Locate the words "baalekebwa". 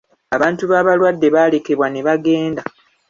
1.35-1.87